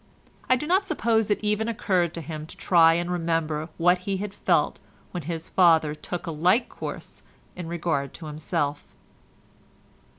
[0.49, 4.17] I do not suppose it even occurred to him to try and remember what he
[4.17, 4.79] had felt
[5.11, 7.21] when his father took a like course
[7.55, 8.83] in regard to himself.